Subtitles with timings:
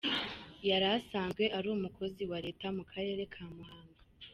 [0.69, 4.01] Yari asanzwe ari umukozi wa Leta mu Karere ka Muhanga.